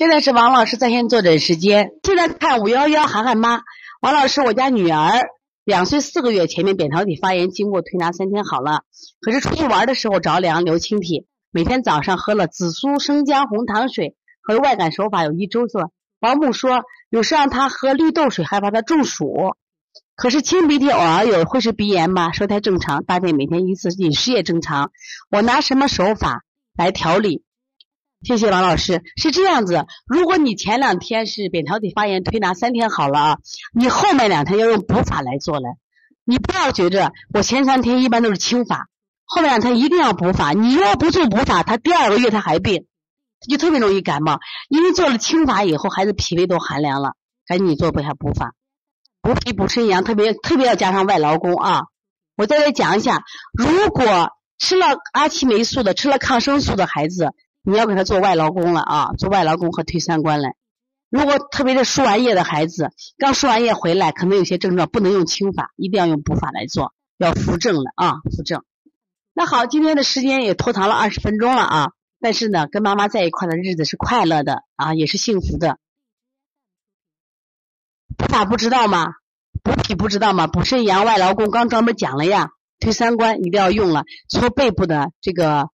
[0.00, 1.90] 现在是王老师在线坐诊时间。
[2.02, 3.60] 现在看五幺幺涵涵妈，
[4.00, 5.28] 王老师，我家女儿
[5.62, 8.84] 两岁四个月，前面扁桃体发炎，经过推拿三天好了，
[9.20, 15.92] 可是出去玩的时候着凉流清涕，每天早上喝了紫苏生姜红糖水和外感手法有一周做。
[16.18, 16.80] 保姆说
[17.10, 19.54] 有时让她喝绿豆水，害怕她中暑。
[20.16, 22.32] 可是清鼻涕偶尔有，会是鼻炎吗？
[22.32, 24.92] 舌苔正常，大便每天一次，饮食也正常。
[25.30, 26.42] 我拿什么手法
[26.74, 27.44] 来调理？
[28.22, 29.86] 谢谢王老师，是这样子。
[30.06, 33.38] 如果你前两天是扁桃体发炎，推拿三天好了啊，
[33.72, 35.62] 你后面两天要用补法来做了。
[36.24, 38.88] 你不要觉着我前三天一般都是轻法，
[39.24, 40.52] 后面两天一定要补法。
[40.52, 42.84] 你要不做补法，他第二个月他还病，
[43.40, 44.38] 他就特别容易感冒。
[44.68, 47.14] 因为做了轻法以后，孩子脾胃都寒凉了，
[47.46, 48.52] 赶紧做一下补法，
[49.22, 51.84] 补脾补肾阳，特别特别要加上外劳宫啊。
[52.36, 53.22] 我再来讲一下，
[53.54, 57.32] 如果吃了阿奇霉素的，吃了抗生素的孩子。
[57.62, 60.48] 你要给他做外劳宫了啊，做外劳宫和推三关了。
[61.10, 68.62] 如果特别是输完液的孩子，刚输完液回来，可能有些症状不能用清法，一定要用补法来做，要扶正了啊，扶正。
[69.34, 75.78] 那好，今天的时间也拖堂了二十分钟了啊，但是呢，跟妈妈在一块的日子是快乐的啊，也是幸福的。
[78.16, 79.14] 补法不知道吗？
[79.62, 80.46] 补脾不知道吗？
[80.46, 85.68] 补肾阳外劳宫刚专门讲了呀，推三关一定要用了，搓背部的这个。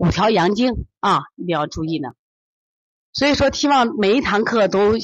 [0.00, 2.12] 五条阳经啊，一定要注意呢。
[3.12, 4.94] 所以说，希望每一堂课都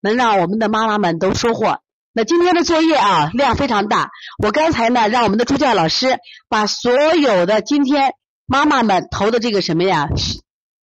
[0.00, 1.80] 能让我们的妈妈们都收获。
[2.12, 4.10] 那今天的作业啊，量非常大。
[4.40, 8.12] 我刚才呢，让我们的助教老师把所有的今天
[8.46, 10.08] 妈妈们投的这个什么呀，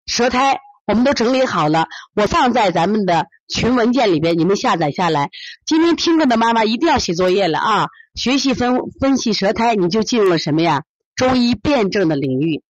[0.06, 5.30] 舌苔，我们都整理好了，我放在咱们的群文件里边，你们下载下来。
[5.66, 7.88] 今天听课的妈妈一定要写作业了啊！
[8.16, 10.84] 学习分分析舌苔，你就进入了什么呀？
[11.16, 12.62] 中医辩证的领域。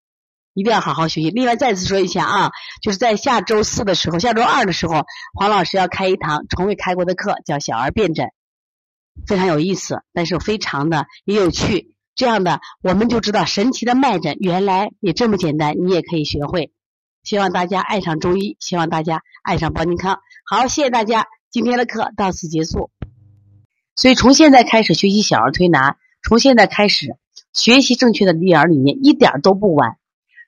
[0.56, 1.30] 一定要好好学习。
[1.30, 2.52] 另外，再次说一下啊，
[2.82, 5.04] 就是在下周四的时候，下周二的时候，
[5.36, 8.30] 黄老师要开一堂从未开过的课，叫小儿辩诊，
[9.28, 11.94] 非常有意思，但是非常的也有趣。
[12.16, 16.72] 这样的，我们就知道神奇的脉诊原来也这么简单，你也可以学会。
[17.24, 20.20] 希望大家爱上中医，希望大家爱上邦尼康。
[20.46, 22.90] 好，谢谢大家，今天的课到此结束。
[23.96, 27.18] 所以，从现在开始学习小儿推拿，从现在开始
[27.52, 29.98] 学习正确的育儿理念，一点都不晚。